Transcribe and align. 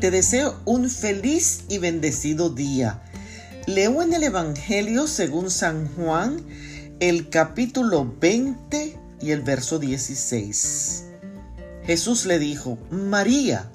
Te 0.00 0.10
deseo 0.10 0.60
un 0.66 0.90
feliz 0.90 1.64
y 1.70 1.78
bendecido 1.78 2.50
día. 2.50 3.00
Leo 3.66 4.02
en 4.02 4.12
el 4.12 4.24
Evangelio 4.24 5.06
según 5.06 5.50
San 5.50 5.88
Juan 5.94 6.44
el 7.00 7.30
capítulo 7.30 8.14
20 8.20 8.98
y 9.22 9.30
el 9.30 9.40
verso 9.40 9.78
16. 9.78 11.04
Jesús 11.84 12.26
le 12.26 12.38
dijo, 12.38 12.76
María. 12.90 13.70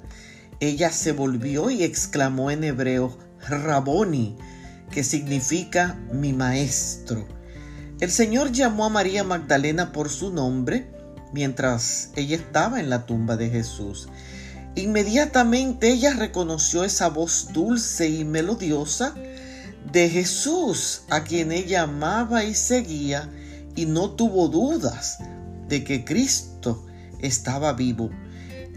Ella 0.60 0.92
se 0.92 1.10
volvió 1.10 1.70
y 1.70 1.82
exclamó 1.82 2.52
en 2.52 2.62
hebreo, 2.62 3.18
Raboni, 3.48 4.36
que 4.92 5.02
significa 5.02 5.98
mi 6.12 6.32
maestro. 6.32 7.26
El 7.98 8.12
Señor 8.12 8.52
llamó 8.52 8.84
a 8.84 8.90
María 8.90 9.24
Magdalena 9.24 9.90
por 9.90 10.08
su 10.08 10.32
nombre 10.32 10.86
mientras 11.32 12.10
ella 12.14 12.36
estaba 12.36 12.78
en 12.78 12.90
la 12.90 13.06
tumba 13.06 13.36
de 13.36 13.50
Jesús. 13.50 14.08
Inmediatamente 14.74 15.90
ella 15.90 16.14
reconoció 16.14 16.84
esa 16.84 17.08
voz 17.08 17.48
dulce 17.52 18.08
y 18.08 18.24
melodiosa 18.24 19.14
de 19.92 20.08
Jesús, 20.08 21.02
a 21.10 21.24
quien 21.24 21.52
ella 21.52 21.82
amaba 21.82 22.44
y 22.44 22.54
seguía, 22.54 23.28
y 23.74 23.86
no 23.86 24.10
tuvo 24.10 24.48
dudas 24.48 25.18
de 25.68 25.84
que 25.84 26.04
Cristo 26.04 26.86
estaba 27.20 27.74
vivo. 27.74 28.10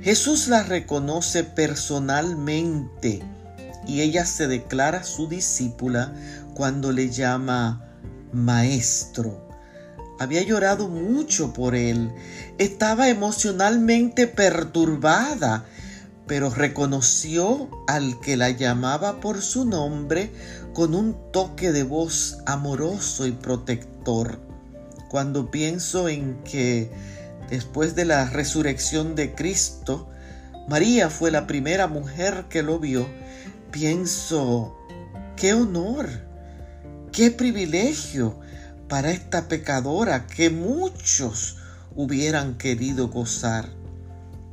Jesús 0.02 0.48
la 0.48 0.63
reconoce 0.63 1.44
personalmente 1.44 3.23
y 3.88 4.02
ella 4.02 4.25
se 4.25 4.48
declara 4.48 5.03
su 5.03 5.27
discípula 5.27 6.14
cuando 6.53 6.91
le 6.91 7.09
llama 7.09 7.86
maestro 8.34 9.45
había 10.20 10.41
llorado 10.44 10.88
mucho 10.88 11.53
por 11.53 11.75
él, 11.75 12.12
estaba 12.58 13.09
emocionalmente 13.09 14.27
perturbada, 14.27 15.66
pero 16.27 16.49
reconoció 16.49 17.70
al 17.88 18.19
que 18.19 18.36
la 18.38 18.50
llamaba 18.50 19.19
por 19.19 19.41
su 19.41 19.66
nombre 19.66 20.31
con 20.73 20.95
un 20.95 21.16
toque 21.31 21.72
de 21.72 21.83
voz 21.83 22.39
amoroso 22.45 23.27
y 23.27 23.31
protector. 23.31 24.39
Cuando 25.09 25.52
pienso 25.52 26.09
en 26.09 26.41
que 26.44 26.91
después 27.50 27.95
de 27.95 28.05
la 28.05 28.30
resurrección 28.30 29.16
de 29.16 29.35
Cristo, 29.35 30.09
María 30.67 31.09
fue 31.09 31.30
la 31.30 31.45
primera 31.45 31.88
mujer 31.88 32.45
que 32.50 32.63
lo 32.63 32.80
vio, 32.80 33.07
pienso, 33.72 34.75
qué 35.35 35.53
honor, 35.53 36.09
qué 37.11 37.30
privilegio 37.30 38.39
para 38.89 39.11
esta 39.11 39.47
pecadora 39.47 40.25
que 40.25 40.50
muchos 40.50 41.57
hubieran 41.95 42.57
querido 42.57 43.09
gozar. 43.09 43.69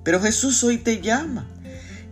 Pero 0.04 0.20
Jesús 0.20 0.62
hoy 0.64 0.78
te 0.78 1.00
llama 1.00 1.48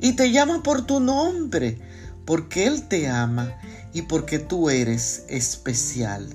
y 0.01 0.15
te 0.15 0.31
llama 0.31 0.63
por 0.63 0.87
tu 0.87 1.01
nombre, 1.01 1.79
porque 2.25 2.67
Él 2.67 2.89
te 2.89 3.09
ama 3.09 3.57
y 3.93 4.03
porque 4.03 4.39
tú 4.39 4.71
eres 4.71 5.25
especial. 5.29 6.29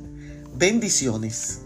Bendiciones. 0.56 1.65